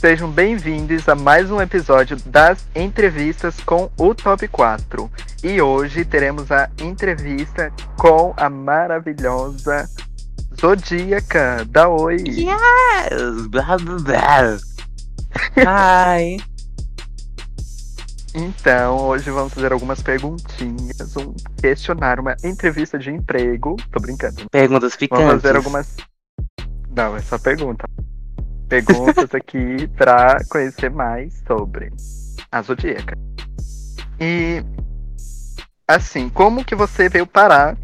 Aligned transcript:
Sejam 0.00 0.30
bem-vindos 0.30 1.06
a 1.10 1.14
mais 1.14 1.50
um 1.50 1.60
episódio 1.60 2.16
das 2.24 2.66
entrevistas 2.74 3.60
com 3.60 3.90
o 3.98 4.14
Top 4.14 4.48
4. 4.48 5.10
E 5.44 5.60
hoje 5.60 6.06
teremos 6.06 6.50
a 6.50 6.70
entrevista 6.80 7.70
com 7.98 8.32
a 8.34 8.48
maravilhosa 8.48 9.86
Zodíaca. 10.58 11.66
Da 11.68 11.86
Oi! 11.90 12.16
Yes! 12.26 13.46
Blá, 13.48 13.76
blá, 13.76 13.98
blá. 13.98 14.56
Hi! 15.58 16.42
Então, 18.34 18.96
hoje 19.00 19.30
vamos 19.30 19.52
fazer 19.52 19.70
algumas 19.70 20.00
perguntinhas, 20.00 21.14
um 21.14 21.34
questionário, 21.60 22.22
uma 22.22 22.36
entrevista 22.42 22.98
de 22.98 23.10
emprego. 23.10 23.76
Tô 23.92 24.00
brincando. 24.00 24.48
Perguntas 24.50 24.96
picantes. 24.96 25.26
Vamos 25.26 25.42
fazer 25.42 25.56
algumas. 25.56 25.94
Não, 26.88 27.14
é 27.14 27.20
só 27.20 27.38
pergunta. 27.38 27.86
Perguntas 28.70 29.34
aqui 29.34 29.88
pra 29.96 30.38
conhecer 30.48 30.90
mais 30.92 31.42
sobre 31.44 31.92
a 32.52 32.62
Zodíaca. 32.62 33.16
E 34.20 34.62
assim, 35.88 36.28
como 36.28 36.64
que 36.64 36.76
você 36.76 37.08
veio 37.08 37.26
parar 37.26 37.76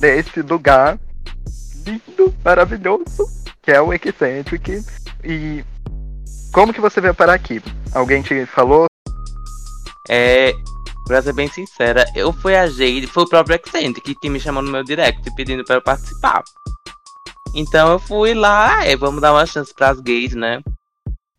nesse 0.00 0.42
lugar 0.42 0.98
lindo, 1.86 2.34
maravilhoso, 2.44 3.28
que 3.62 3.70
é 3.70 3.80
o 3.80 3.94
Eccentric? 3.94 4.84
E 5.22 5.64
como 6.52 6.74
que 6.74 6.80
você 6.80 7.00
veio 7.00 7.14
parar 7.14 7.34
aqui? 7.34 7.62
Alguém 7.94 8.20
te 8.20 8.44
falou? 8.46 8.86
É, 10.08 10.52
pra 11.06 11.22
ser 11.22 11.32
bem 11.32 11.46
sincera, 11.48 12.04
eu 12.16 12.32
fui 12.32 12.56
a 12.56 12.66
Jade, 12.66 13.06
foi 13.06 13.22
o 13.22 13.28
próprio 13.28 13.54
Eccentric 13.54 14.16
que 14.16 14.28
me 14.28 14.40
chamou 14.40 14.64
no 14.64 14.72
meu 14.72 14.82
direct 14.82 15.32
pedindo 15.36 15.62
pra 15.64 15.76
eu 15.76 15.82
participar. 15.82 16.42
Então 17.58 17.90
eu 17.90 17.98
fui 17.98 18.34
lá, 18.34 18.86
é, 18.86 18.94
vamos 18.94 19.20
dar 19.20 19.32
uma 19.32 19.44
chance 19.44 19.74
pras 19.74 19.98
gays, 20.00 20.32
né? 20.32 20.60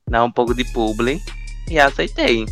Dar 0.06 0.22
um 0.26 0.30
pouco 0.30 0.54
de 0.54 0.66
publi. 0.66 1.18
E 1.70 1.80
aceitei. 1.80 2.46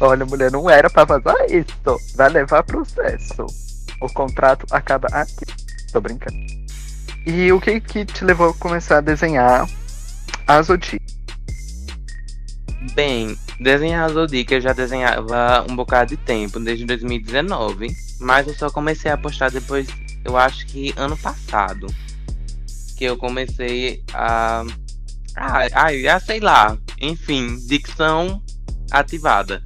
Olha, 0.00 0.24
mulher, 0.24 0.50
não 0.50 0.70
era 0.70 0.88
pra 0.88 1.04
vazar 1.04 1.36
isso. 1.50 2.16
Vai 2.16 2.30
levar 2.30 2.62
processo. 2.62 3.44
O 4.00 4.08
contrato 4.08 4.64
acaba 4.70 5.06
aqui. 5.08 5.44
Tô 5.92 6.00
brincando. 6.00 6.38
E 7.26 7.52
o 7.52 7.60
que 7.60 7.78
que 7.78 8.06
te 8.06 8.24
levou 8.24 8.48
a 8.48 8.54
começar 8.54 8.98
a 8.98 9.02
desenhar 9.02 9.68
a 10.46 10.62
Zodíaca? 10.62 11.04
Bem, 12.94 13.36
desenhar 13.60 14.06
a 14.06 14.12
Zodiac 14.14 14.54
eu 14.54 14.62
já 14.62 14.72
desenhava 14.72 15.66
um 15.68 15.76
bocado 15.76 16.16
de 16.16 16.16
tempo, 16.16 16.58
desde 16.58 16.86
2019. 16.86 17.88
Mas 18.18 18.48
eu 18.48 18.54
só 18.54 18.70
comecei 18.70 19.10
a 19.10 19.18
postar 19.18 19.50
depois, 19.50 19.88
eu 20.24 20.38
acho 20.38 20.66
que 20.68 20.94
ano 20.96 21.18
passado. 21.18 21.86
Que 23.00 23.06
eu 23.06 23.16
comecei 23.16 24.04
a. 24.12 24.62
Ai, 25.34 25.70
ai, 25.72 26.06
ah, 26.06 26.20
sei 26.20 26.38
lá. 26.38 26.76
Enfim, 27.00 27.56
dicção 27.66 28.42
ativada. 28.90 29.62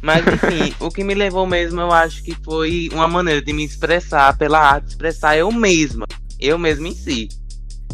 Mas 0.00 0.24
enfim, 0.24 0.72
o 0.78 0.88
que 0.88 1.02
me 1.02 1.12
levou 1.12 1.44
mesmo, 1.44 1.80
eu 1.80 1.90
acho 1.90 2.22
que 2.22 2.36
foi 2.44 2.88
uma 2.92 3.08
maneira 3.08 3.42
de 3.42 3.52
me 3.52 3.64
expressar 3.64 4.38
pela 4.38 4.60
arte, 4.60 4.90
expressar 4.90 5.36
eu 5.36 5.50
mesma, 5.50 6.06
eu 6.38 6.56
mesma 6.56 6.86
em 6.86 6.94
si. 6.94 7.28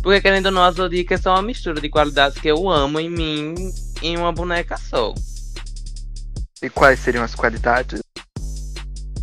Porque 0.02 0.20
querendo 0.20 0.44
ou 0.46 0.52
não, 0.52 0.62
a 0.62 0.70
Zodiac 0.70 1.14
é 1.14 1.16
só 1.16 1.32
uma 1.32 1.42
mistura 1.42 1.80
de 1.80 1.88
qualidades 1.88 2.36
que 2.36 2.48
eu 2.48 2.68
amo 2.68 3.00
em 3.00 3.08
mim 3.08 3.54
em 4.02 4.18
uma 4.18 4.32
boneca 4.32 4.76
só. 4.76 5.14
E 6.62 6.68
quais 6.68 7.00
seriam 7.00 7.24
as 7.24 7.34
qualidades? 7.34 8.02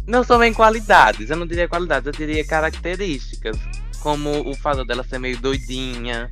Não 0.07 0.23
são 0.23 0.39
bem 0.39 0.55
qualidades, 0.55 1.29
eu 1.29 1.37
não 1.37 1.45
diria 1.45 1.67
qualidades, 1.67 2.07
eu 2.07 2.13
diria 2.13 2.43
características. 2.43 3.59
Como 4.05 4.47
o 4.47 4.53
fato 4.53 4.85
dela 4.85 5.03
ser 5.03 5.17
meio 5.17 5.35
doidinha, 5.39 6.29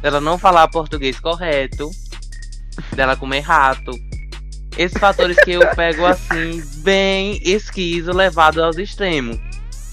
dela 0.00 0.22
não 0.22 0.38
falar 0.38 0.66
português 0.68 1.20
correto, 1.20 1.90
dela 2.96 3.14
comer 3.14 3.40
rato. 3.40 3.90
Esses 4.78 4.96
fatores 4.96 5.36
que 5.44 5.50
eu 5.50 5.60
pego 5.76 6.06
assim, 6.06 6.62
bem 6.78 7.38
esquiso, 7.42 8.10
levado 8.10 8.64
aos 8.64 8.78
extremos. 8.78 9.38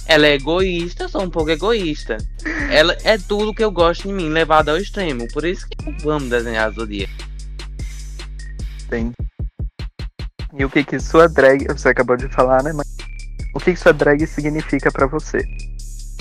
Ela 0.06 0.28
é 0.28 0.36
egoísta, 0.36 1.10
sou 1.10 1.24
um 1.24 1.30
pouco 1.30 1.50
egoísta. 1.50 2.16
Ela 2.70 2.98
é 3.04 3.18
tudo 3.18 3.54
que 3.54 3.62
eu 3.62 3.72
gosto 3.72 4.08
em 4.08 4.14
mim, 4.14 4.30
levado 4.30 4.70
ao 4.70 4.78
extremo. 4.78 5.28
Por 5.34 5.44
isso 5.44 5.68
que 5.68 6.06
eu 6.06 6.12
amo 6.12 6.30
desenhar 6.30 6.70
a 6.70 6.72
Zodíaca. 6.72 7.12
Sim. 8.90 9.12
E 10.54 10.64
o 10.64 10.70
que 10.70 10.82
que 10.86 10.98
sua 10.98 11.28
drag, 11.28 11.68
você 11.68 11.90
acabou 11.90 12.16
de 12.16 12.30
falar, 12.30 12.64
né? 12.64 12.72
O 13.54 13.60
que 13.60 13.74
que 13.74 13.80
sua 13.80 13.92
drag 13.92 14.26
significa 14.26 14.90
pra 14.90 15.08
você? 15.08 15.46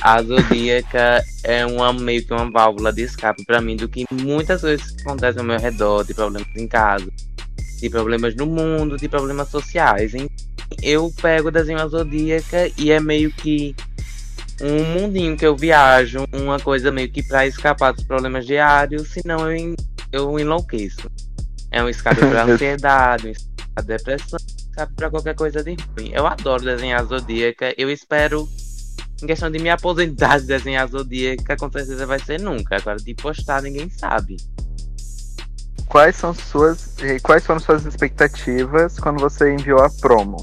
A 0.03 0.23
Zodíaca 0.23 1.23
é 1.45 1.65
uma, 1.67 1.93
meio 1.93 2.25
que 2.25 2.33
uma 2.33 2.51
válvula 2.51 2.93
de 2.93 3.03
escape 3.03 3.45
pra 3.45 3.61
mim 3.61 3.77
do 3.77 3.89
que 3.89 4.05
muitas 4.11 4.61
coisas 4.63 4.91
que 4.91 5.03
acontecem 5.03 5.41
ao 5.41 5.47
meu 5.47 5.59
redor, 5.59 6.05
de 6.05 6.15
problemas 6.15 6.49
em 6.57 6.67
casa, 6.67 7.07
de 7.81 7.91
problemas 7.91 8.35
no 8.35 8.47
mundo, 8.47 8.97
de 8.97 9.09
problemas 9.09 9.49
sociais. 9.49 10.15
Hein? 10.15 10.29
Eu 10.83 11.13
pego 11.21 11.49
o 11.49 11.51
desenho 11.51 11.81
a 11.81 11.87
Zodíaca 11.87 12.71
e 12.79 12.91
é 12.91 12.99
meio 13.01 13.31
que 13.31 13.75
um 14.63 15.01
mundinho 15.01 15.37
que 15.37 15.47
eu 15.47 15.57
viajo, 15.57 16.25
uma 16.33 16.59
coisa 16.59 16.91
meio 16.93 17.11
que 17.11 17.23
pra 17.23 17.47
escapar 17.47 17.93
dos 17.93 18.05
problemas 18.05 18.47
diários, 18.47 19.09
senão 19.09 19.51
eu, 19.51 19.57
en- 19.57 19.75
eu 20.13 20.39
enlouqueço. 20.39 21.11
É 21.71 21.83
um 21.83 21.89
escape 21.89 22.21
pra 22.21 22.45
ansiedade, 22.45 23.29
um 23.29 23.31
escape 23.31 23.71
pra 23.75 23.83
depressão, 23.85 24.39
um 24.43 24.57
escape 24.71 24.93
pra 24.95 25.11
qualquer 25.11 25.35
coisa 25.35 25.63
de 25.63 25.77
ruim. 25.97 26.11
Eu 26.13 26.27
adoro 26.27 26.63
desenhar 26.65 27.01
a 27.01 27.05
Zodíaca, 27.05 27.75
eu 27.79 27.91
espero, 27.91 28.47
em 29.23 29.27
questão 29.27 29.51
de 29.51 29.59
me 29.59 29.69
aposentar 29.69 30.41
de 30.41 30.47
desenhar 30.47 30.85
a 30.85 30.87
Zodíaca, 30.87 31.57
com 31.57 31.71
certeza 31.71 32.07
vai 32.07 32.19
ser 32.19 32.41
nunca. 32.41 32.77
Agora 32.77 32.99
de 32.99 33.15
postar 33.15 33.63
ninguém 33.63 33.89
sabe. 33.91 34.37
Quais 35.87 36.17
são 36.17 36.33
suas, 36.33 36.97
quais 37.23 37.45
foram 37.45 37.61
suas 37.61 37.85
expectativas 37.85 38.99
quando 38.99 39.21
você 39.21 39.53
enviou 39.53 39.81
a 39.81 39.91
promo? 39.91 40.37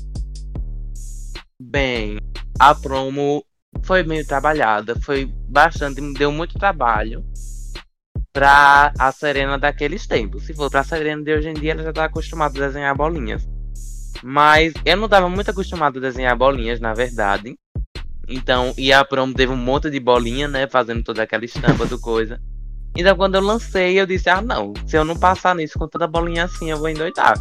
Bem, 1.61 2.19
a 2.59 2.75
promo 2.75 3.43
foi 3.83 4.03
meio 4.03 4.25
trabalhada, 4.25 4.99
foi 4.99 5.25
bastante, 5.25 6.01
me 6.01 6.13
deu 6.13 6.31
muito 6.31 6.59
trabalho 6.59 7.25
pra 8.33 8.93
a 8.99 9.11
Serena 9.11 9.57
daqueles 9.57 10.05
tempos. 10.05 10.43
Se 10.45 10.53
for 10.53 10.69
pra 10.69 10.83
Serena 10.83 11.23
de 11.23 11.33
hoje 11.33 11.49
em 11.49 11.53
dia, 11.53 11.71
ela 11.71 11.83
já 11.83 11.93
tá 11.93 12.05
acostumada 12.05 12.57
a 12.63 12.67
desenhar 12.67 12.95
bolinhas. 12.95 13.47
Mas 14.23 14.73
eu 14.85 14.97
não 14.97 15.07
tava 15.07 15.29
muito 15.29 15.49
acostumado 15.49 15.97
a 15.97 16.01
desenhar 16.01 16.37
bolinhas, 16.37 16.79
na 16.79 16.93
verdade. 16.93 17.55
Então, 18.27 18.73
e 18.77 18.91
a 18.91 19.05
promo 19.05 19.33
teve 19.33 19.53
um 19.53 19.57
monte 19.57 19.89
de 19.89 19.99
bolinha, 19.99 20.47
né? 20.47 20.67
Fazendo 20.67 21.03
toda 21.03 21.23
aquela 21.23 21.45
estampa 21.45 21.85
do 21.85 21.99
coisa. 21.99 22.39
Então, 22.95 23.15
quando 23.15 23.35
eu 23.35 23.41
lancei, 23.41 23.99
eu 23.99 24.05
disse: 24.05 24.29
Ah, 24.29 24.41
não, 24.41 24.73
se 24.85 24.97
eu 24.97 25.05
não 25.05 25.15
passar 25.15 25.55
nisso 25.55 25.77
com 25.79 25.87
toda 25.87 26.07
bolinha 26.07 26.43
assim, 26.45 26.69
eu 26.69 26.77
vou 26.77 26.89
endoidar. 26.89 27.39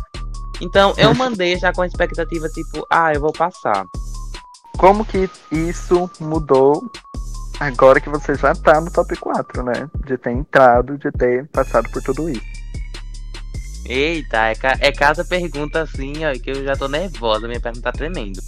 Então, 0.60 0.94
eu 0.96 1.12
mandei 1.16 1.58
já 1.58 1.72
com 1.72 1.82
a 1.82 1.86
expectativa, 1.86 2.48
tipo, 2.50 2.86
ah, 2.90 3.12
eu 3.12 3.20
vou 3.20 3.32
passar. 3.32 3.84
Como 4.78 5.04
que 5.04 5.28
isso 5.50 6.08
mudou 6.20 6.88
agora 7.58 7.98
que 8.00 8.10
você 8.10 8.34
já 8.34 8.54
tá 8.54 8.80
no 8.80 8.90
top 8.90 9.16
4, 9.16 9.62
né? 9.62 9.90
De 10.04 10.16
ter 10.18 10.30
entrado, 10.32 10.98
de 10.98 11.10
ter 11.12 11.48
passado 11.48 11.90
por 11.90 12.02
tudo 12.02 12.28
isso. 12.28 12.42
Eita, 13.86 14.48
é, 14.48 14.54
ca- 14.54 14.76
é 14.80 14.92
cada 14.92 15.24
pergunta 15.24 15.80
assim, 15.82 16.12
ó, 16.24 16.32
que 16.38 16.50
eu 16.50 16.64
já 16.64 16.76
tô 16.76 16.88
nervosa, 16.88 17.46
minha 17.46 17.60
perna 17.60 17.80
tá 17.80 17.92
tremendo. 17.92 18.40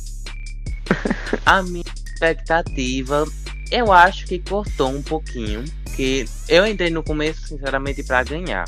A 1.46 1.62
minha 1.62 1.84
expectativa, 2.18 3.24
eu 3.70 3.92
acho 3.92 4.26
que 4.26 4.38
cortou 4.38 4.88
um 4.88 5.02
pouquinho, 5.02 5.64
porque 5.84 6.24
eu 6.48 6.66
entrei 6.66 6.90
no 6.90 7.02
começo, 7.02 7.46
sinceramente, 7.46 8.02
pra 8.02 8.24
ganhar. 8.24 8.64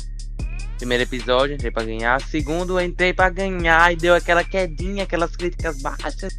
Primeiro 0.77 1.03
episódio, 1.03 1.53
entrei 1.53 1.69
pra 1.69 1.83
ganhar. 1.83 2.19
Segundo, 2.21 2.79
entrei 2.79 3.13
pra 3.13 3.29
ganhar 3.29 3.91
e 3.91 3.95
deu 3.95 4.15
aquela 4.15 4.43
quedinha, 4.43 5.03
aquelas 5.03 5.35
críticas 5.35 5.79
baixas. 5.81 6.33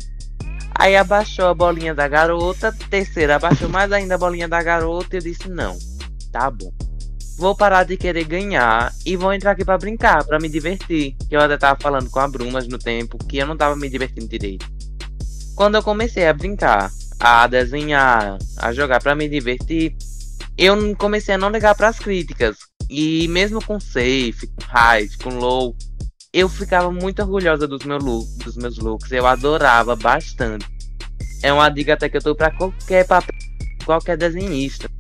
Aí 0.75 0.97
abaixou 0.97 1.47
a 1.47 1.55
bolinha 1.55 1.95
da 1.95 2.09
garota. 2.09 2.75
Terceiro, 2.91 3.35
abaixou 3.35 3.69
mais 3.69 3.93
ainda 3.93 4.17
a 4.17 4.19
bolinha 4.19 4.49
da 4.49 4.61
garota. 4.61 5.15
E 5.15 5.19
eu 5.19 5.23
disse: 5.23 5.49
Não, 5.49 5.79
tá 6.33 6.51
bom. 6.51 6.73
Vou 7.39 7.55
parar 7.55 7.85
de 7.85 7.97
querer 7.97 8.25
ganhar 8.25 8.93
e 9.07 9.17
vou 9.17 9.33
entrar 9.33 9.53
aqui 9.53 9.65
pra 9.65 9.79
brincar, 9.79 10.25
pra 10.25 10.41
me 10.41 10.49
divertir. 10.49 11.15
Que 11.29 11.37
eu 11.37 11.41
até 11.41 11.57
tava 11.57 11.79
falando 11.81 12.11
com 12.11 12.19
a 12.19 12.27
Brumas 12.27 12.67
no 12.67 12.79
tempo 12.79 13.19
que 13.19 13.39
eu 13.39 13.47
não 13.47 13.57
tava 13.57 13.77
me 13.77 13.89
divertindo 13.89 14.27
direito. 14.27 14.67
Quando 15.55 15.77
eu 15.77 15.83
comecei 15.83 16.27
a 16.27 16.33
brincar, 16.33 16.91
a 17.25 17.47
desenhar, 17.47 18.37
a 18.57 18.73
jogar 18.73 19.01
pra 19.01 19.15
me 19.15 19.29
divertir, 19.29 19.95
eu 20.59 20.97
comecei 20.97 21.37
a 21.37 21.39
não 21.39 21.51
ligar 21.51 21.77
pras 21.77 21.97
críticas. 21.97 22.57
E 22.91 23.29
mesmo 23.29 23.65
com 23.65 23.79
safe, 23.79 24.49
com 24.49 24.65
high, 24.67 25.09
com 25.23 25.39
low, 25.39 25.77
eu 26.33 26.49
ficava 26.49 26.91
muito 26.91 27.23
orgulhosa 27.23 27.69
dos, 27.69 27.83
dos 27.85 28.57
meus 28.57 28.77
looks. 28.79 29.13
Eu 29.13 29.25
adorava 29.25 29.95
bastante. 29.95 30.67
É 31.45 31.53
uma 31.53 31.69
dica 31.69 31.95
até 31.95 32.09
que 32.09 32.17
eu 32.17 32.23
tô 32.23 32.35
pra 32.35 32.51
qualquer 32.51 33.07
papel, 33.07 33.39
qualquer 33.85 34.17
desenhista. 34.17 34.91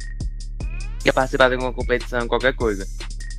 Quer 1.03 1.13
participar 1.13 1.49
de 1.49 1.55
alguma 1.55 1.73
competição, 1.73 2.29
qualquer 2.29 2.55
coisa. 2.55 2.87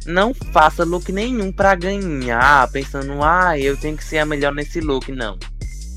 Não 0.06 0.34
faça 0.34 0.84
look 0.84 1.10
nenhum 1.10 1.54
pra 1.54 1.74
ganhar, 1.74 2.70
pensando, 2.70 3.24
ah, 3.24 3.58
eu 3.58 3.78
tenho 3.78 3.96
que 3.96 4.04
ser 4.04 4.18
a 4.18 4.26
melhor 4.26 4.54
nesse 4.54 4.82
look. 4.82 5.10
Não. 5.10 5.40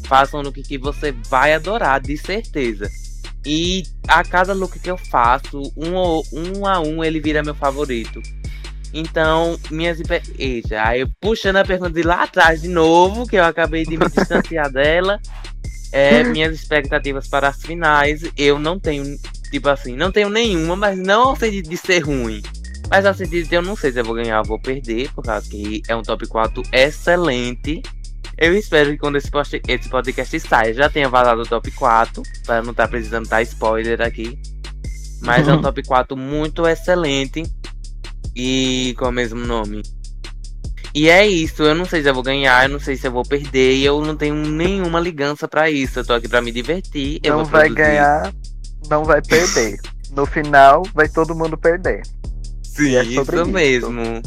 Faça 0.07 0.37
um 0.37 0.41
look 0.41 0.63
que 0.63 0.79
você 0.79 1.13
vai 1.13 1.53
adorar, 1.55 2.01
de 2.01 2.17
certeza. 2.17 2.91
E 3.45 3.85
a 4.09 4.25
cada 4.25 4.53
look 4.53 4.79
que 4.79 4.91
eu 4.91 4.97
faço, 4.97 5.73
um, 5.77 6.23
um 6.33 6.67
a 6.67 6.81
um, 6.81 7.05
ele 7.05 7.21
vira 7.21 7.43
meu 7.43 7.55
favorito. 7.55 8.21
Então, 8.93 9.59
minhas 9.71 10.01
Eita, 10.39 10.83
aí 10.83 11.03
eu 11.03 11.09
puxando 11.21 11.57
a 11.57 11.65
pergunta 11.65 11.93
de 11.93 12.03
lá 12.03 12.23
atrás 12.23 12.63
de 12.63 12.69
novo, 12.69 13.27
que 13.27 13.37
eu 13.37 13.45
acabei 13.45 13.85
de 13.85 13.97
me 13.97 14.09
distanciar 14.09 14.71
dela. 14.73 15.21
É, 15.93 16.25
minhas 16.25 16.55
expectativas 16.55 17.29
para 17.29 17.49
as 17.49 17.63
finais, 17.63 18.23
eu 18.37 18.59
não 18.59 18.79
tenho, 18.79 19.17
tipo 19.51 19.69
assim, 19.69 19.95
não 19.95 20.11
tenho 20.11 20.29
nenhuma, 20.29 20.75
mas 20.75 20.99
não 20.99 21.29
ao 21.29 21.37
sentido 21.37 21.69
de 21.69 21.77
ser 21.77 22.01
ruim. 22.01 22.43
Mas 22.91 23.05
ao 23.07 23.15
sentido 23.15 23.49
de 23.49 23.55
eu 23.55 23.63
não 23.63 23.77
sei 23.77 23.93
se 23.93 24.01
eu 24.01 24.05
vou 24.05 24.15
ganhar 24.15 24.41
ou 24.41 24.45
vou 24.45 24.59
perder, 24.59 25.13
por 25.13 25.25
causa 25.25 25.49
que 25.49 25.83
é 25.89 25.95
um 25.95 26.03
top 26.03 26.27
4 26.27 26.63
excelente. 26.73 27.83
Eu 28.39 28.55
espero 28.55 28.91
que 28.91 28.99
quando 28.99 29.17
esse, 29.17 29.31
post, 29.31 29.61
esse 29.67 29.89
podcast 29.89 30.41
saia, 30.41 30.75
já 30.75 30.91
tenha 30.91 31.09
vazado 31.09 31.41
o 31.41 31.47
top 31.47 31.71
4, 31.71 32.23
para 32.45 32.63
não 32.63 32.73
estar 32.73 32.85
tá 32.85 32.89
precisando 32.89 33.29
dar 33.29 33.43
spoiler 33.43 34.03
aqui. 34.03 34.39
Mas 35.23 35.47
uhum. 35.47 35.55
é 35.55 35.57
um 35.57 35.63
top 35.63 35.83
4 35.83 36.17
muito 36.17 36.67
excelente. 36.67 37.43
E 38.35 38.95
com 38.99 39.07
o 39.07 39.13
mesmo 39.13 39.41
nome. 39.41 39.83
E 40.95 41.09
é 41.09 41.27
isso, 41.27 41.63
eu 41.63 41.75
não 41.75 41.85
sei 41.85 42.03
se 42.03 42.09
eu 42.09 42.15
vou 42.15 42.23
ganhar, 42.23 42.65
eu 42.65 42.71
não 42.71 42.81
sei 42.81 42.97
se 42.97 43.07
eu 43.07 43.13
vou 43.13 43.23
perder, 43.23 43.77
e 43.77 43.85
eu 43.85 44.01
não 44.01 44.17
tenho 44.17 44.35
nenhuma 44.35 44.99
ligança 45.01 45.47
para 45.47 45.71
isso. 45.71 45.99
Eu 45.99 46.07
tô 46.07 46.15
aqui 46.15 46.29
para 46.29 46.41
me 46.41 46.53
divertir. 46.53 47.21
Não 47.25 47.45
vai 47.45 47.67
produzir. 47.67 47.75
ganhar, 47.75 48.35
não 48.89 49.05
vai 49.05 49.21
perder. 49.23 49.79
No 50.13 50.25
final, 50.25 50.83
vai 50.95 51.09
todo 51.09 51.35
mundo 51.35 51.57
perder. 51.57 52.03
Sim, 52.63 52.97
é 52.97 53.05
isso, 53.05 53.23
isso 53.23 53.47
mesmo. 53.47 54.23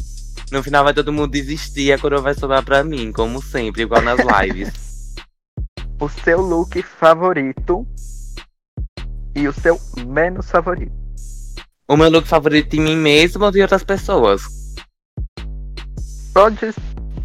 No 0.51 0.63
final 0.63 0.83
vai 0.83 0.93
todo 0.93 1.13
mundo 1.13 1.31
desistir 1.31 1.83
e 1.83 1.93
a 1.93 1.99
coroa 1.99 2.21
vai 2.21 2.33
sobrar 2.33 2.65
pra 2.65 2.83
mim, 2.83 3.11
como 3.11 3.41
sempre, 3.41 3.83
igual 3.83 4.01
nas 4.01 4.19
lives. 4.19 5.15
o 6.01 6.09
seu 6.09 6.41
look 6.41 6.81
favorito 6.81 7.85
e 9.35 9.47
o 9.47 9.53
seu 9.53 9.79
menos 10.07 10.49
favorito. 10.49 10.91
O 11.87 11.95
meu 11.95 12.09
look 12.09 12.27
favorito 12.27 12.71
de 12.71 12.79
mim 12.79 12.95
mesmo 12.95 13.43
ou 13.43 13.51
de 13.51 13.61
outras 13.61 13.83
pessoas? 13.83 14.41
Pode 16.33 16.73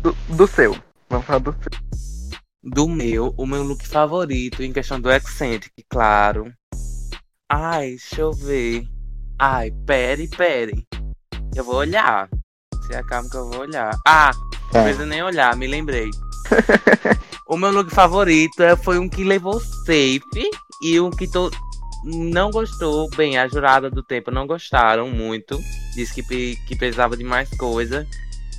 do, 0.03 0.13
do 0.37 0.47
seu. 0.47 0.77
Vamos 1.09 1.27
falar 1.27 1.39
do 1.39 1.53
seu. 1.53 2.31
Do 2.63 2.89
meu, 2.89 3.35
o 3.39 3.47
meu 3.47 3.63
look 3.63 3.87
favorito 3.87 4.63
em 4.63 4.73
questão 4.73 5.01
do 5.01 5.11
Eccentric, 5.11 5.73
claro. 5.89 6.53
Ai, 7.51 7.91
deixa 7.91 8.21
eu 8.21 8.33
ver. 8.33 8.87
Ai, 9.39 9.71
pere, 9.87 10.29
pere. 10.29 10.87
Eu 11.55 11.65
vou 11.65 11.77
olhar. 11.77 12.29
Se 12.87 12.95
acalma 12.95 13.29
que 13.29 13.37
eu 13.37 13.49
vou 13.51 13.61
olhar. 13.61 13.99
Ah, 14.07 14.31
não 14.73 14.81
é. 14.81 14.85
precisa 14.85 15.07
nem 15.07 15.23
olhar, 15.23 15.57
me 15.57 15.67
lembrei. 15.67 16.11
o 17.49 17.57
meu 17.57 17.71
look 17.71 17.91
favorito 17.91 18.63
é, 18.63 18.77
foi 18.77 18.99
um 18.99 19.09
que 19.09 19.25
levou 19.25 19.61
safe 19.61 20.51
e 20.83 21.01
um 21.01 21.11
que 21.11 21.27
to... 21.27 21.51
não 22.05 22.51
gostou. 22.51 23.09
Bem, 23.17 23.39
a 23.39 23.49
jurada 23.49 23.91
do 23.91 24.03
tempo 24.03 24.31
não 24.31 24.47
gostaram 24.47 25.09
muito. 25.09 25.59
Disse 25.95 26.23
que, 26.23 26.57
que 26.67 26.77
precisava 26.77 27.17
de 27.17 27.25
mais 27.25 27.49
coisa. 27.57 28.07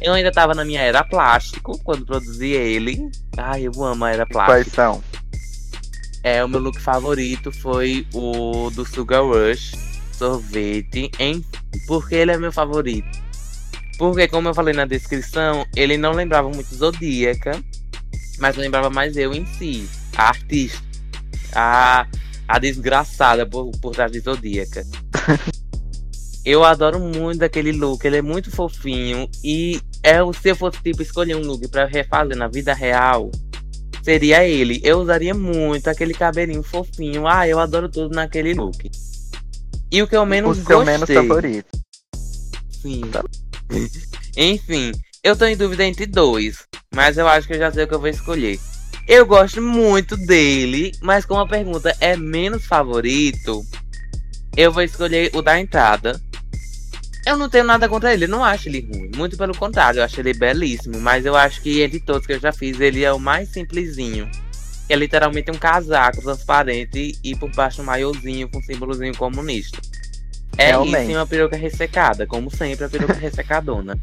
Eu 0.02 0.14
ainda 0.14 0.32
tava 0.32 0.54
na 0.54 0.66
minha 0.66 0.82
era 0.82 1.04
plástico 1.04 1.80
quando 1.84 2.06
produzi 2.06 2.52
ele. 2.52 3.00
Ai, 3.38 3.64
eu 3.68 3.84
amo 3.84 4.06
a 4.06 4.12
era 4.12 4.26
plástico. 4.26 4.52
Quais 4.52 4.68
são? 4.68 5.04
É, 6.24 6.44
o 6.44 6.50
meu 6.50 6.60
look 6.60 6.80
favorito 6.82 7.52
foi 7.52 8.08
o 8.14 8.72
do 8.72 8.84
Sugar 8.84 9.24
Rush 9.24 9.74
sorvete, 10.18 11.12
em 11.20 11.44
porque 11.88 12.16
ele 12.16 12.32
é 12.32 12.38
meu 12.38 12.52
favorito. 12.52 13.25
Porque, 13.98 14.28
como 14.28 14.50
eu 14.50 14.54
falei 14.54 14.74
na 14.74 14.86
descrição, 14.86 15.66
ele 15.76 15.98
não 15.98 16.12
lembrava 16.12 16.50
muito 16.50 16.74
Zodíaca, 16.76 17.64
mas 18.40 18.58
lembrava 18.58 18.90
mais 18.90 19.16
eu 19.16 19.34
em 19.34 19.46
si, 19.46 19.88
a 20.18 20.30
artista, 20.30 20.84
a, 21.54 22.08
a 22.48 22.60
desgraçada 22.60 23.46
por, 23.46 23.72
por 23.82 23.94
trás 23.94 24.12
de 24.12 24.20
Zodíaca. 24.20 24.84
eu 26.44 26.64
adoro 26.64 27.00
muito 27.00 27.44
aquele 27.44 27.72
look, 27.72 28.04
ele 28.06 28.18
é 28.18 28.22
muito 28.22 28.52
fofinho 28.52 29.30
e 29.44 29.80
é 30.04 30.18
se 30.34 30.50
eu 30.50 30.56
fosse 30.56 30.82
tipo 30.84 31.02
escolher 31.02 31.36
um 31.36 31.42
look 31.42 31.68
para 31.70 31.86
refazer 31.86 32.38
na 32.38 32.48
vida 32.48 32.74
real, 32.74 33.32
seria 34.04 34.48
ele. 34.48 34.80
Eu 34.84 35.00
usaria 35.00 35.34
muito 35.34 35.88
aquele 35.88 36.14
cabelinho 36.14 36.62
fofinho. 36.62 37.28
Ah, 37.28 37.48
eu 37.48 37.60
adoro 37.60 37.90
tudo 37.90 38.14
naquele 38.14 38.54
look. 38.54 38.92
E 39.92 40.02
o 40.04 40.08
que 40.08 40.16
eu 40.16 40.26
menos 40.26 40.60
o 40.60 40.64
seu 40.64 40.78
gostei. 40.78 40.94
menos 40.94 41.10
favorito. 41.10 41.80
Sim. 42.82 43.02
Tá. 43.12 43.24
Enfim, 44.38 44.92
eu 45.24 45.36
tô 45.36 45.46
em 45.46 45.56
dúvida 45.56 45.84
entre 45.84 46.06
dois, 46.06 46.66
mas 46.94 47.18
eu 47.18 47.28
acho 47.28 47.48
que 47.48 47.54
eu 47.54 47.60
já 47.60 47.72
sei 47.72 47.84
o 47.84 47.88
que 47.88 47.94
eu 47.94 48.00
vou 48.00 48.10
escolher. 48.10 48.60
Eu 49.08 49.26
gosto 49.26 49.62
muito 49.62 50.18
dele, 50.18 50.92
mas 51.02 51.26
como 51.26 51.42
a 51.42 51.48
pergunta 51.48 51.96
é 52.00 52.18
menos 52.18 52.66
favorito, 52.66 53.64
eu 54.58 54.72
vou 54.72 54.84
escolher 54.84 55.30
o 55.34 55.42
da 55.42 55.60
entrada. 55.60 56.20
Eu 57.26 57.38
não 57.38 57.50
tenho 57.50 57.64
nada 57.64 57.90
contra 57.90 58.14
ele, 58.14 58.28
não 58.28 58.44
acho 58.44 58.70
ele 58.70 58.82
ruim. 58.82 59.12
Muito 59.16 59.38
pelo 59.38 59.56
contrário, 59.56 60.00
eu 60.00 60.04
acho 60.04 60.20
ele 60.20 60.34
belíssimo. 60.34 61.00
Mas 61.00 61.26
eu 61.26 61.36
acho 61.36 61.62
que 61.62 61.82
entre 61.82 62.00
todos 62.00 62.28
que 62.28 62.34
eu 62.34 62.40
já 62.40 62.52
fiz, 62.52 62.80
ele 62.80 63.04
é 63.04 63.12
o 63.12 63.20
mais 63.20 63.50
simplesinho 63.50 64.30
é 64.88 64.96
literalmente 64.96 65.52
um 65.52 65.58
casaco 65.58 66.22
transparente 66.22 67.18
e 67.24 67.36
por 67.36 67.50
baixo 67.52 67.82
um 67.82 67.86
maiozinho 67.86 68.48
com 68.50 68.62
símbolozinho 68.62 69.16
comunista. 69.18 69.80
É 70.58 70.68
Realmente. 70.68 71.10
isso 71.10 71.18
uma 71.18 71.28
peruca 71.28 71.58
ressecada, 71.58 72.26
como 72.26 72.50
sempre 72.50 72.86
a 72.86 72.90
peruca 72.90 73.14
ressecadona. 73.20 73.98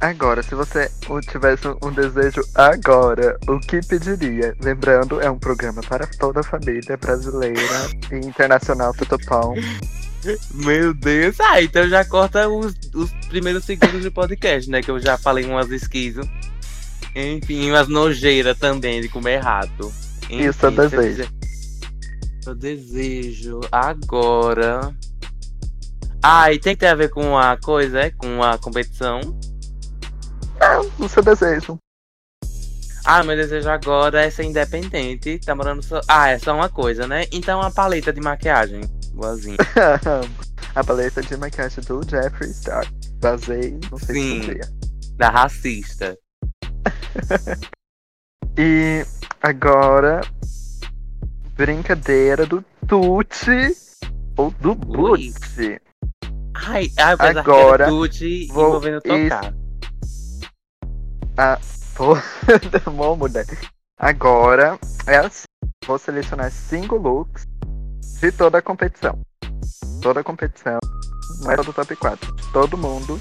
Agora, 0.00 0.42
se 0.42 0.54
você 0.54 0.90
tivesse 1.30 1.66
um 1.82 1.90
desejo 1.90 2.42
agora, 2.54 3.38
o 3.48 3.58
que 3.58 3.80
pediria? 3.80 4.54
Lembrando, 4.62 5.18
é 5.18 5.30
um 5.30 5.38
programa 5.38 5.80
para 5.82 6.06
toda 6.06 6.40
a 6.40 6.42
família 6.42 6.96
brasileira 6.98 7.62
e 8.12 8.16
internacional 8.16 8.92
Tutupão. 8.92 9.54
Meu 10.52 10.92
Deus! 10.92 11.40
Ah, 11.40 11.62
então 11.62 11.88
já 11.88 12.04
corta 12.04 12.48
os, 12.48 12.74
os 12.94 13.10
primeiros 13.28 13.64
segundos 13.64 14.02
de 14.02 14.10
podcast, 14.10 14.68
né? 14.70 14.82
Que 14.82 14.90
eu 14.90 14.98
já 14.98 15.16
falei 15.16 15.46
umas 15.46 15.70
esquisas. 15.70 16.26
Enfim, 17.14 17.70
umas 17.70 17.88
nojeiras 17.88 18.58
também 18.58 19.00
de 19.00 19.08
comer 19.08 19.38
rato. 19.38 19.90
Enfim, 20.24 20.48
Isso 20.48 20.66
eu 20.66 20.70
desejo. 20.70 21.28
Eu 22.46 22.54
desejo 22.54 23.60
agora. 23.72 24.94
Ah, 26.22 26.52
e 26.52 26.58
tem 26.58 26.74
que 26.74 26.80
ter 26.80 26.88
a 26.88 26.94
ver 26.94 27.08
com 27.08 27.38
a 27.38 27.56
coisa, 27.56 28.00
é? 28.00 28.10
Com 28.10 28.42
a 28.42 28.58
competição? 28.58 29.20
Não, 30.60 30.90
o 31.04 31.08
seu 31.08 31.22
desejo. 31.22 31.78
Ah, 33.04 33.22
meu 33.22 33.36
desejo 33.36 33.68
agora 33.68 34.22
é 34.22 34.30
ser 34.30 34.44
independente. 34.44 35.38
Tá 35.38 35.54
morando 35.54 35.82
só. 35.82 36.00
Ah, 36.08 36.28
é 36.28 36.38
só 36.38 36.54
uma 36.54 36.68
coisa, 36.68 37.06
né? 37.06 37.24
Então 37.32 37.60
a 37.60 37.70
paleta 37.70 38.12
de 38.12 38.20
maquiagem. 38.20 38.82
Boazinha. 39.12 39.56
a 40.74 40.84
paleta 40.84 41.22
de 41.22 41.36
maquiagem 41.36 41.84
do 41.84 42.02
Jeffree 42.08 42.52
Star. 42.52 42.86
Basei, 43.20 43.78
não 43.90 43.98
sei 43.98 44.14
Sim, 44.14 44.42
se 44.42 44.60
Da 45.16 45.30
racista. 45.30 46.16
e 48.58 49.04
agora, 49.42 50.20
brincadeira 51.54 52.46
do 52.46 52.64
Tuti 52.86 53.74
ou 54.36 54.50
do 54.50 54.74
Butch. 54.74 55.80
Ai, 56.54 56.90
ai 56.98 57.36
agora 57.36 57.86
Tuti 57.86 58.46
vou 58.48 58.68
envolvendo 58.68 59.00
tocar. 59.00 59.54
Ah, 61.36 61.58
pô, 61.94 62.16
vamos 62.84 63.18
mudar. 63.18 63.44
Agora 63.98 64.78
é 65.06 65.16
assim. 65.16 65.44
Vou 65.86 65.98
selecionar 65.98 66.50
cinco 66.50 66.96
looks 66.96 67.44
de 68.20 68.32
toda 68.32 68.58
a 68.58 68.62
competição. 68.62 69.18
Toda 70.00 70.20
a 70.20 70.24
competição. 70.24 70.78
Não 71.40 71.52
é 71.52 71.56
do 71.56 71.72
top 71.72 71.94
4. 71.96 72.34
Todo 72.52 72.78
mundo 72.78 73.20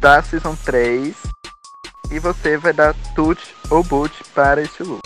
da 0.00 0.22
Season 0.22 0.54
3 0.64 1.16
e 2.10 2.18
você 2.18 2.56
vai 2.56 2.72
dar 2.72 2.94
tut 3.14 3.40
ou 3.70 3.82
boot 3.84 4.12
para 4.34 4.62
este 4.62 4.82
look. 4.82 5.05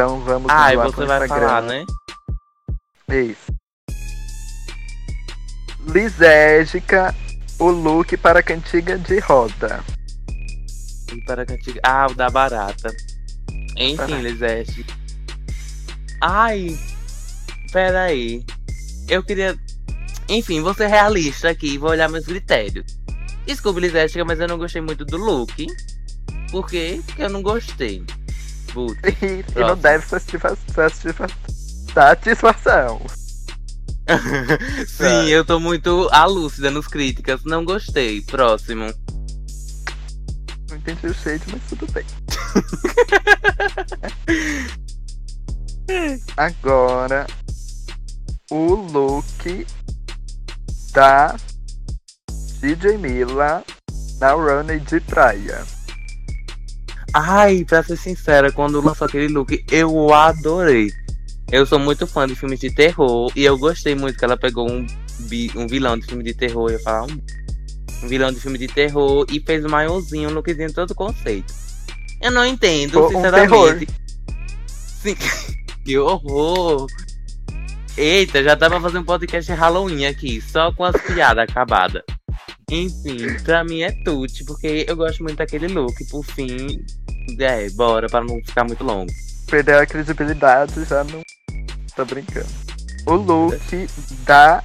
Então 0.00 0.18
vamos 0.20 0.50
ah, 0.50 0.72
e 0.72 0.76
você 0.78 1.04
vai 1.04 1.20
Instagram. 1.20 1.46
falar, 1.46 1.60
né? 1.60 1.84
Isso. 3.10 3.52
Lisérgica, 5.92 7.14
o 7.58 7.68
look 7.68 8.16
para 8.16 8.38
a 8.40 8.42
cantiga 8.42 8.96
de 8.96 9.18
roda. 9.18 9.84
Para 11.26 11.42
a 11.42 11.44
cantiga. 11.44 11.80
Ah, 11.84 12.06
o 12.10 12.14
da 12.14 12.30
barata. 12.30 12.90
Enfim, 13.76 14.22
Lisérgica. 14.22 14.94
Ai, 16.22 16.78
peraí. 17.70 18.42
Eu 19.06 19.22
queria. 19.22 19.54
Enfim, 20.30 20.62
vou 20.62 20.72
ser 20.72 20.86
realista 20.86 21.50
aqui 21.50 21.74
e 21.74 21.78
vou 21.78 21.90
olhar 21.90 22.08
meus 22.08 22.24
critérios. 22.24 22.86
Desculpe, 23.44 23.80
Lisérgica, 23.80 24.24
mas 24.24 24.40
eu 24.40 24.48
não 24.48 24.56
gostei 24.56 24.80
muito 24.80 25.04
do 25.04 25.18
look. 25.18 25.66
Por 26.50 26.66
quê? 26.70 27.02
Porque 27.04 27.22
eu 27.22 27.28
não 27.28 27.42
gostei. 27.42 28.02
E, 29.22 29.44
e 29.58 29.60
não 29.60 29.76
deve 29.76 30.04
satisfação. 31.92 33.00
Sim, 34.86 35.28
eu 35.28 35.44
tô 35.44 35.60
muito 35.60 36.08
alúcida 36.12 36.70
nos 36.70 36.86
críticas. 36.86 37.44
Não 37.44 37.64
gostei. 37.64 38.20
Próximo. 38.22 38.92
Não 40.68 40.76
entendi 40.76 41.06
o 41.06 41.14
shade, 41.14 41.42
mas 41.50 41.62
tudo 41.68 41.86
bem. 41.92 42.04
Agora, 46.36 47.26
o 48.50 48.74
look 48.74 49.66
da 50.92 51.36
DJ 52.60 52.98
Mila 52.98 53.64
na 54.20 54.32
runway 54.32 54.78
de 54.80 55.00
praia. 55.00 55.64
Ai, 57.12 57.64
pra 57.64 57.82
ser 57.82 57.96
sincera, 57.96 58.52
quando 58.52 58.80
lançou 58.80 59.06
aquele 59.06 59.28
look, 59.28 59.64
eu 59.70 60.12
adorei. 60.14 60.92
Eu 61.50 61.66
sou 61.66 61.78
muito 61.78 62.06
fã 62.06 62.26
de 62.28 62.36
filmes 62.36 62.60
de 62.60 62.72
terror 62.72 63.32
e 63.34 63.44
eu 63.44 63.58
gostei 63.58 63.94
muito 63.94 64.16
que 64.16 64.24
ela 64.24 64.36
pegou 64.36 64.70
um, 64.70 64.86
um 65.56 65.66
vilão 65.66 65.98
de 65.98 66.06
filme 66.06 66.22
de 66.22 66.32
terror. 66.32 66.70
Eu 66.70 66.74
ia 66.74 66.82
falar 66.82 67.06
um, 67.06 67.20
um 68.04 68.08
vilão 68.08 68.30
de 68.32 68.38
filme 68.38 68.56
de 68.56 68.68
terror 68.68 69.26
e 69.32 69.40
fez 69.40 69.64
um 69.64 69.68
maiorzinho, 69.68 70.30
um 70.30 70.32
lookzinho 70.32 70.72
todo 70.72 70.94
conceito. 70.94 71.52
Eu 72.22 72.30
não 72.30 72.46
entendo, 72.46 73.04
Um 73.04 73.08
sinceramente. 73.08 73.88
Sim, 74.66 75.16
que 75.84 75.98
horror! 75.98 76.86
Eita, 77.96 78.42
já 78.42 78.54
dá 78.54 78.70
pra 78.70 78.80
fazer 78.80 78.98
um 78.98 79.04
podcast 79.04 79.50
Halloween 79.52 80.06
aqui, 80.06 80.40
só 80.40 80.72
com 80.72 80.84
as 80.84 80.96
piadas 81.02 81.48
acabadas. 81.48 82.02
Enfim, 82.70 83.42
pra 83.42 83.64
mim 83.64 83.80
é 83.80 83.90
tute, 83.90 84.44
porque 84.44 84.86
eu 84.88 84.96
gosto 84.96 85.24
muito 85.24 85.38
daquele 85.38 85.66
look. 85.66 86.04
Por 86.04 86.24
fim, 86.24 86.84
é, 87.38 87.68
bora, 87.70 88.08
para 88.08 88.24
não 88.24 88.36
ficar 88.44 88.64
muito 88.64 88.84
longo. 88.84 89.12
Perdeu 89.48 89.80
a 89.80 89.86
credibilidade, 89.86 90.84
já 90.84 91.02
não. 91.04 91.20
Tô 91.96 92.04
brincando. 92.04 92.46
O 93.06 93.14
look 93.14 93.88
da 94.24 94.62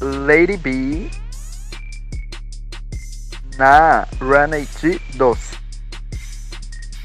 Lady 0.00 0.56
B 0.56 1.10
na 3.58 4.06
runway 4.20 4.66
de 4.80 5.00
doce. 5.16 5.56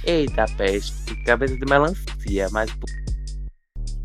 Eita, 0.04 0.46
peste, 0.56 1.16
cabeça 1.24 1.58
de 1.58 1.66
melancia, 1.66 2.48
mas. 2.52 2.72
pô, 2.72 2.86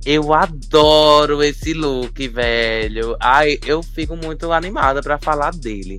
Eu 0.04 0.34
adoro 0.34 1.42
esse 1.42 1.72
look, 1.72 2.28
velho. 2.28 3.16
Ai, 3.20 3.58
eu 3.66 3.82
fico 3.82 4.16
muito 4.16 4.52
animada 4.52 5.02
pra 5.02 5.18
falar 5.18 5.52
dele. 5.52 5.98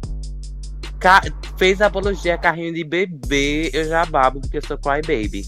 Ca- 1.00 1.24
Fez 1.58 1.82
apologia 1.82 2.36
a 2.36 2.38
carrinho 2.38 2.74
de 2.74 2.84
bebê, 2.84 3.70
eu 3.74 3.88
já 3.88 4.06
babo 4.06 4.42
porque 4.42 4.58
eu 4.58 4.66
sou 4.66 4.78
cry 4.78 5.02
baby. 5.02 5.44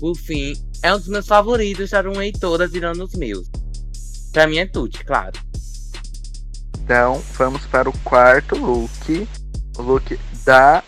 Por 0.00 0.14
fim, 0.16 0.54
é 0.82 0.92
um 0.94 0.98
dos 0.98 1.08
meus 1.08 1.26
favoritos, 1.26 1.88
já 1.90 2.02
um 2.02 2.32
toda 2.38 2.68
tirando 2.68 3.02
os 3.04 3.14
meus. 3.14 3.46
Pra 4.32 4.46
mim 4.46 4.58
é 4.58 4.66
tudo, 4.66 4.98
claro. 5.04 5.38
Então, 6.82 7.22
vamos 7.34 7.64
para 7.66 7.88
o 7.88 7.98
quarto 8.00 8.56
look. 8.56 9.26
O 9.78 9.82
look 9.82 10.18
da 10.44 10.82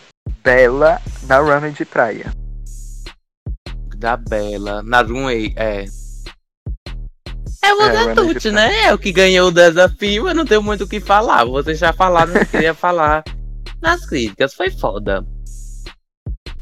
Bella 0.44 1.00
na 1.26 1.38
runway 1.38 1.72
de 1.72 1.84
praia. 1.84 2.32
Da 3.96 4.16
Bela, 4.16 4.82
na 4.82 5.02
Runway, 5.02 5.52
é. 5.56 5.84
É 7.62 7.74
o 7.74 7.82
É, 7.82 8.14
Tuti, 8.14 8.40
de 8.40 8.50
né? 8.52 8.84
É 8.84 8.94
o 8.94 8.98
que 8.98 9.12
ganhou 9.12 9.48
o 9.48 9.52
desafio, 9.52 10.28
eu 10.28 10.34
não 10.34 10.44
tenho 10.44 10.62
muito 10.62 10.84
o 10.84 10.88
que 10.88 11.00
falar. 11.00 11.44
Vocês 11.44 11.78
já 11.78 11.92
falaram, 11.92 12.34
eu 12.34 12.46
queria 12.46 12.74
falar 12.74 13.24
nas 13.80 14.06
críticas, 14.06 14.54
foi 14.54 14.70
foda. 14.70 15.24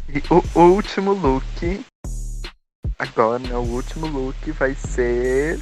E 0.09 0.23
o 0.31 0.61
último 0.61 1.12
look. 1.12 1.85
Agora, 2.99 3.38
né? 3.38 3.55
O 3.55 3.61
último 3.61 4.07
look 4.07 4.53
vai 4.53 4.75
ser. 4.75 5.61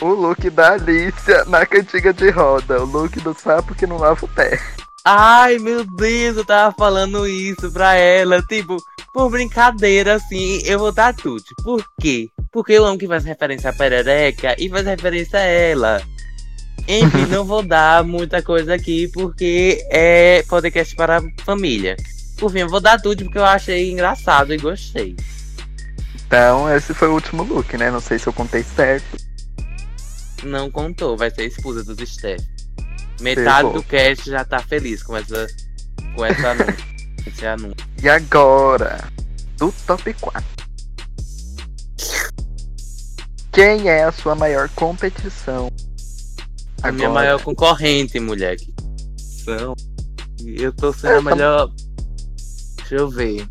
O 0.00 0.08
look 0.08 0.48
da 0.50 0.72
Alicia 0.72 1.44
na 1.44 1.66
cantiga 1.66 2.12
de 2.12 2.30
roda. 2.30 2.82
O 2.82 2.86
look 2.86 3.20
do 3.20 3.34
sapo 3.34 3.74
que 3.74 3.86
não 3.86 3.98
lava 3.98 4.24
o 4.24 4.28
pé. 4.28 4.58
Ai, 5.04 5.58
meu 5.58 5.84
Deus, 5.96 6.36
eu 6.36 6.44
tava 6.44 6.74
falando 6.76 7.26
isso 7.26 7.70
pra 7.70 7.94
ela. 7.94 8.42
Tipo, 8.42 8.76
por 9.12 9.30
brincadeira, 9.30 10.14
assim, 10.14 10.60
eu 10.64 10.78
vou 10.78 10.92
dar 10.92 11.14
tudo. 11.14 11.44
Por 11.62 11.84
quê? 12.00 12.28
Porque 12.52 12.72
eu 12.72 12.84
amo 12.84 12.98
que 12.98 13.06
faz 13.06 13.24
referência 13.24 13.70
a 13.70 13.72
perereca 13.72 14.56
e 14.58 14.68
faz 14.68 14.84
referência 14.84 15.38
a 15.38 15.42
ela. 15.42 16.02
Enfim, 16.88 17.26
não 17.30 17.44
vou 17.44 17.62
dar 17.62 18.02
muita 18.02 18.42
coisa 18.42 18.74
aqui 18.74 19.08
porque 19.08 19.86
é 19.90 20.42
podcast 20.48 20.94
para 20.96 21.22
família. 21.44 21.96
Por 22.36 22.50
fim, 22.50 22.60
eu 22.60 22.68
vou 22.68 22.80
dar 22.80 23.00
tudo 23.00 23.24
porque 23.24 23.38
eu 23.38 23.44
achei 23.44 23.92
engraçado 23.92 24.52
e 24.52 24.56
gostei. 24.56 25.14
Então, 26.26 26.74
esse 26.74 26.92
foi 26.92 27.08
o 27.08 27.14
último 27.14 27.42
look, 27.44 27.76
né? 27.76 27.90
Não 27.90 28.00
sei 28.00 28.18
se 28.18 28.26
eu 28.26 28.32
contei 28.32 28.62
certo. 28.62 29.16
Não 30.42 30.70
contou, 30.70 31.16
vai 31.16 31.30
ser 31.30 31.42
a 31.42 31.46
esposa 31.46 31.84
dos 31.84 32.08
Steph. 32.08 32.40
Metade 33.20 33.72
do 33.72 33.82
cast 33.82 34.30
já 34.30 34.44
tá 34.44 34.58
feliz 34.60 35.02
com 35.02 35.16
essa. 35.16 35.46
com 36.16 36.24
essa 36.24 36.50
anúncio. 36.50 36.86
esse 37.26 37.46
anúncio. 37.46 37.86
E 38.02 38.08
agora, 38.08 39.06
do 39.58 39.72
top 39.86 40.14
4. 40.14 40.69
Quem 43.52 43.88
é 43.88 44.04
a 44.04 44.12
sua 44.12 44.34
maior 44.34 44.68
competição? 44.70 45.70
A 46.82 46.92
minha 46.92 47.10
maior 47.10 47.42
concorrente, 47.42 48.18
mulher. 48.20 48.56
que 48.56 48.72
São. 49.18 49.74
Eu 50.44 50.72
tô 50.72 50.92
sendo 50.92 51.10
a 51.10 51.14
Eu 51.16 51.22
tam- 51.24 51.30
melhor. 51.36 51.70
Deixa 52.76 52.94
eu 52.94 53.08
ver. 53.10 53.46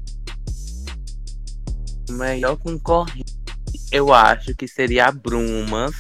Maior 2.12 2.56
concorrente. 2.58 3.36
Eu 3.92 4.14
acho 4.14 4.56
que 4.56 4.68
seria 4.68 5.06
a 5.08 5.12
Brumas. 5.12 5.94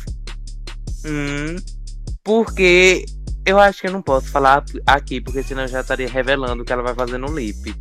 Hum, 1.05 1.55
porque 2.23 3.05
eu 3.45 3.59
acho 3.59 3.81
que 3.81 3.87
eu 3.87 3.91
não 3.93 4.01
posso 4.01 4.27
falar 4.27 4.63
aqui, 4.85 5.21
porque 5.21 5.43
senão 5.43 5.63
eu 5.63 5.67
já 5.67 5.81
estaria 5.81 6.09
revelando 6.09 6.61
o 6.63 6.65
que 6.65 6.73
ela 6.73 6.83
vai 6.83 6.95
fazer 6.95 7.17
no 7.17 7.27
lip. 7.35 7.75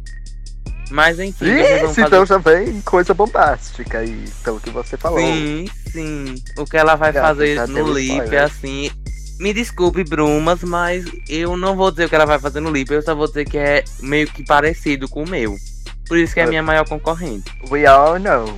Mas 0.90 1.18
enfim, 1.18 1.46
Isso, 1.46 2.00
então 2.00 2.24
já 2.24 2.38
vem 2.38 2.80
coisa 2.80 3.12
bombástica 3.12 3.98
aí, 3.98 4.24
pelo 4.42 4.58
que 4.58 4.70
você 4.70 4.96
falou. 4.96 5.18
Sim, 5.18 5.66
sim. 5.92 6.42
O 6.56 6.64
que 6.64 6.76
ela 6.76 6.94
vai 6.94 7.12
fazer 7.12 7.66
no 7.68 7.92
lip, 7.92 8.12
spoiler. 8.12 8.42
assim. 8.42 8.90
Me 9.38 9.52
desculpe, 9.52 10.02
Brumas, 10.02 10.64
mas 10.64 11.04
eu 11.28 11.56
não 11.56 11.76
vou 11.76 11.90
dizer 11.92 12.06
o 12.06 12.08
que 12.08 12.14
ela 12.14 12.26
vai 12.26 12.40
fazer 12.40 12.58
no 12.60 12.72
lip, 12.72 12.90
eu 12.90 13.02
só 13.02 13.14
vou 13.14 13.28
dizer 13.28 13.44
que 13.44 13.56
é 13.56 13.84
meio 14.00 14.26
que 14.26 14.44
parecido 14.44 15.08
com 15.08 15.22
o 15.22 15.28
meu. 15.28 15.56
Por 16.08 16.18
isso 16.18 16.34
que 16.34 16.40
é 16.40 16.44
a 16.44 16.46
minha 16.48 16.62
maior 16.62 16.88
concorrente. 16.88 17.52
We 17.70 17.86
all 17.86 18.18
know, 18.18 18.48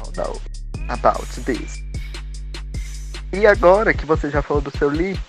all 0.00 0.12
know 0.16 0.40
about 0.88 1.26
this. 1.44 1.84
E 3.32 3.46
agora 3.46 3.92
que 3.92 4.06
você 4.06 4.30
já 4.30 4.42
falou 4.42 4.62
do 4.62 4.76
seu 4.76 4.90
lip, 4.90 5.20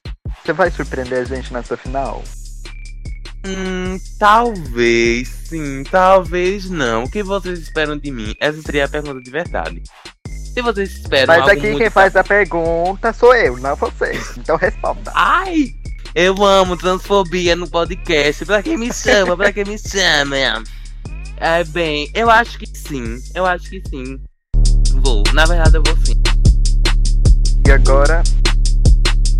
você 0.44 0.54
vai 0.54 0.72
surpreender 0.72 1.20
a 1.20 1.24
gente 1.25 1.54
nessa 1.54 1.75
final? 1.75 2.24
Hum, 3.48 3.98
talvez 4.20 5.30
sim, 5.46 5.84
talvez 5.89 6.70
não. 6.70 7.06
O 7.06 7.10
que 7.10 7.24
vocês 7.24 7.60
esperam 7.60 7.98
de 7.98 8.12
mim? 8.12 8.36
Essa 8.42 8.62
seria 8.62 8.84
a 8.84 8.89
pergunta 8.89 9.22
de 9.22 9.32
verdade. 9.32 9.82
Se 10.54 10.62
vocês 10.62 10.92
esperam 10.92 11.38
Mas 11.38 11.48
aqui 11.48 11.75
quem 11.75 11.89
faz 11.89 12.16
a 12.16 12.24
pergunta 12.24 13.13
sou 13.13 13.34
eu, 13.34 13.56
não 13.58 13.75
você. 13.75 14.20
Então 14.38 14.58
responda. 14.58 15.12
Ai! 15.16 15.72
Eu 16.13 16.44
amo 16.44 16.75
transfobia 16.75 17.56
no 17.56 17.70
podcast. 17.70 18.44
Pra 18.46 18.62
quem 18.62 18.77
me 18.77 18.92
chama, 18.92 19.38
pra 19.38 19.54
quem 19.54 19.63
me 19.63 19.77
chama. 19.77 20.36
É 21.38 21.63
bem, 21.63 22.10
eu 22.13 22.30
acho 22.30 22.58
que 22.58 22.68
sim. 22.77 23.22
Eu 23.34 23.46
acho 23.46 23.70
que 23.70 23.82
sim. 23.89 24.20
Vou. 25.01 25.24
Na 25.34 25.46
verdade, 25.46 25.77
eu 25.77 25.84
vou 25.84 25.96
sim. 26.06 26.16
E 27.66 27.72
agora, 27.72 28.24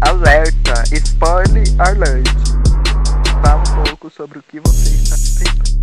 alerta, 0.02 0.84
spoiler 0.94 1.66
alert. 1.80 2.67
Fala 3.42 3.62
um 3.62 3.84
pouco 3.84 4.10
sobre 4.10 4.40
o 4.40 4.44
que 4.44 4.60
você 4.60 4.90
está 4.96 5.16
pensando. 5.16 5.78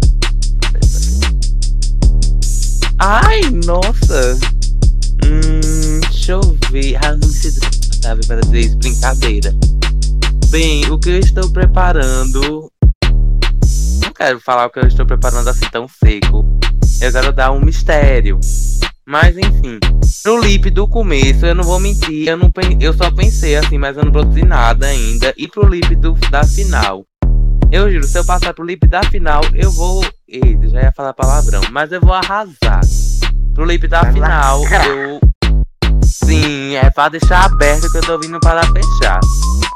Ai, 2.99 3.40
nossa! 3.64 4.38
Hum, 5.25 6.00
deixa 6.00 6.32
eu 6.32 6.40
ver. 6.70 6.96
Ah, 7.04 7.16
não 7.16 7.28
sinto 7.28 7.61
confortável 7.61 8.25
para 8.26 8.40
dizer. 8.40 8.75
Brincadeira. 8.76 9.52
Bem, 10.49 10.90
o 10.90 10.99
que 10.99 11.11
eu 11.11 11.18
estou 11.18 11.50
preparando. 11.50 12.70
Não 14.02 14.12
quero 14.12 14.40
falar 14.40 14.66
o 14.66 14.70
que 14.70 14.78
eu 14.80 14.87
estou 14.87 15.06
preparando 15.06 15.49
assim 15.49 15.66
tão 15.70 15.87
seco. 15.88 16.44
Eu 17.00 17.12
quero 17.12 17.32
dar 17.32 17.52
um 17.52 17.61
mistério. 17.61 18.38
Mas 19.06 19.37
enfim, 19.37 19.78
pro 20.23 20.40
lip 20.40 20.70
do 20.70 20.88
começo, 20.88 21.44
eu 21.44 21.54
não 21.54 21.62
vou 21.62 21.78
mentir, 21.78 22.26
eu, 22.26 22.38
não, 22.38 22.50
eu 22.80 22.94
só 22.94 23.11
pensei 23.11 23.54
assim, 23.54 23.76
mas 23.76 23.99
eu 23.99 24.04
não 24.04 24.11
produzi 24.11 24.42
nada 24.42 24.87
ainda. 24.87 25.34
E 25.37 25.46
pro 25.46 25.68
lip 25.68 25.94
da 26.30 26.42
final, 26.42 27.04
eu 27.71 27.90
juro, 27.90 28.04
se 28.04 28.18
eu 28.18 28.25
passar 28.25 28.54
pro 28.54 28.64
lip 28.64 28.87
da 28.87 29.02
final, 29.04 29.42
eu 29.54 29.71
vou. 29.71 30.04
Eita, 30.28 30.68
já 30.68 30.83
ia 30.83 30.92
falar 30.92 31.12
palavrão, 31.12 31.61
mas 31.71 31.90
eu 31.92 32.00
vou 32.00 32.12
arrasar. 32.12 32.80
Pro 33.54 33.64
lip 33.64 33.87
da 33.88 34.02
Vai 34.02 34.12
final, 34.12 34.62
lacrar. 34.62 34.87
eu. 34.87 35.21
Sim, 36.02 36.75
é 36.76 36.90
pra 36.90 37.09
deixar 37.09 37.44
aberto 37.44 37.90
que 37.90 37.99
eu 37.99 38.02
tô 38.02 38.18
vindo 38.18 38.38
para 38.40 38.62
fechar. 38.62 39.21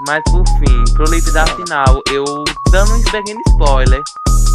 Mas 0.07 0.23
por 0.25 0.45
fim, 0.59 0.85
pro 0.95 1.11
lip 1.11 1.31
da 1.33 1.47
final, 1.47 2.01
eu 2.13 2.25
dando 2.71 2.95
um 2.95 3.03
pequeno 3.03 3.41
spoiler, 3.49 4.01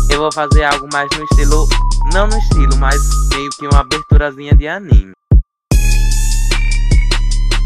eu 0.10 0.20
vou 0.20 0.32
fazer 0.32 0.64
algo 0.64 0.88
mais 0.92 1.10
no 1.18 1.24
estilo. 1.26 1.68
Não 2.14 2.28
no 2.28 2.38
estilo, 2.38 2.78
mas 2.78 3.02
meio 3.34 3.50
que 3.52 3.68
uma 3.68 3.82
aberturazinha 3.82 4.56
de 4.56 4.68
anime. 4.68 5.12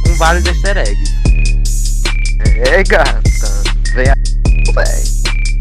Com 0.05 0.13
vários 0.17 0.45
easter 0.45 0.77
eggs. 0.77 1.13
É, 2.55 2.83
gata, 2.83 3.21
vem 3.93 4.07
aí, 4.07 4.73
véi. 4.73 5.16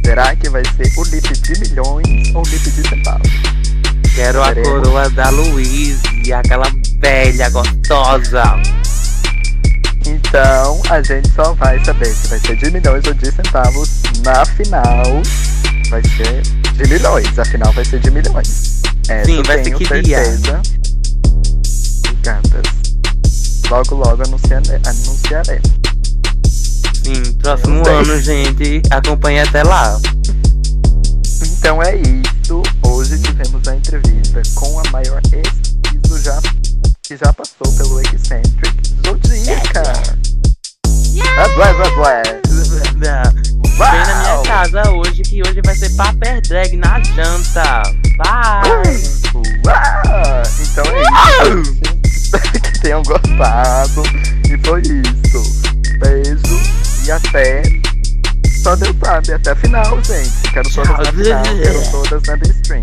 Será 0.06 0.36
que 0.36 0.48
vai 0.48 0.62
ser 0.64 0.92
o 0.96 1.02
lip 1.02 1.32
de 1.32 1.58
milhões 1.58 2.32
ou 2.32 2.40
o 2.46 2.48
lip 2.48 2.62
de 2.70 2.88
centavos? 2.88 3.28
Quero 4.14 4.40
a 4.40 4.52
Veremos. 4.52 4.68
coroa 4.84 5.10
da 5.10 5.30
Louise, 5.30 6.32
aquela 6.32 6.66
velha 7.00 7.50
gostosa. 7.50 8.44
Então 10.06 10.80
a 10.88 11.02
gente 11.02 11.28
só 11.34 11.52
vai 11.54 11.84
saber 11.84 12.06
se 12.06 12.28
vai 12.28 12.38
ser 12.38 12.54
de 12.56 12.70
milhões 12.70 13.04
ou 13.04 13.14
de 13.14 13.32
centavos 13.32 14.02
na 14.24 14.44
final. 14.46 15.22
Vai 15.90 16.02
ser 16.16 16.42
de 16.72 16.88
milhões, 16.88 17.36
a 17.36 17.44
final 17.44 17.72
vai 17.72 17.84
ser 17.84 17.98
de 17.98 18.10
milhões. 18.12 18.82
Essa 19.08 19.24
Sim, 19.24 19.42
vai 19.42 19.58
ser 19.58 19.64
tenho 19.64 19.78
que 19.78 20.02
dia? 20.02 20.24
certeza. 20.24 20.62
Gatas. 22.22 22.62
Logo, 23.68 23.96
logo 23.96 24.22
anunciare- 24.22 24.80
anunciaremos. 24.86 25.85
Sim, 27.06 27.22
próximo 27.34 27.78
Eu 27.78 27.84
sei. 27.84 27.94
ano, 27.94 28.20
gente. 28.20 28.82
Acompanhe 28.90 29.38
até 29.38 29.62
lá. 29.62 29.96
Então 31.40 31.80
é 31.80 31.94
isso. 31.94 32.64
Hoje 32.82 33.16
tivemos 33.20 33.68
a 33.68 33.76
entrevista 33.76 34.42
com 34.56 34.80
a 34.80 34.90
maior 34.90 35.20
ex 35.32 35.76
já 36.24 36.40
que 37.04 37.16
já 37.16 37.32
passou 37.32 37.72
pelo 37.76 38.00
Eccentric 38.00 38.88
Zodíaca. 39.06 39.84
Ah, 41.38 41.48
blá, 41.54 41.72
blá, 41.74 41.90
blá. 41.90 42.22
Vem 43.62 44.06
na 44.06 44.20
minha 44.22 44.42
casa 44.42 44.90
hoje, 44.90 45.22
que 45.22 45.42
hoje 45.42 45.60
vai 45.64 45.76
ser 45.76 45.90
paper 45.90 46.40
drag 46.40 46.76
na 46.76 47.00
janta. 47.04 47.82
Bye! 48.18 49.00
Uau! 49.64 50.42
Então 50.60 50.84
é 50.86 51.02
isso. 51.52 51.76
Espero 52.04 52.50
que 52.50 52.72
tenham 52.82 53.02
gostado. 53.04 54.02
E 54.50 54.66
foi 54.66 54.80
isso. 54.80 55.66
Beijo 56.00 56.75
e 57.06 57.10
até. 57.10 57.62
Só 58.62 58.74
Deus 58.74 58.96
sabe, 59.02 59.32
até 59.32 59.52
a 59.52 59.56
final, 59.56 60.02
gente. 60.02 60.50
Quero 60.52 60.68
todas 60.70 60.98
na 60.98 61.12
final, 61.12 61.42
quero 61.44 61.90
todas 61.90 62.22
na 62.24 62.36
The 62.36 62.50
Stream. 62.50 62.82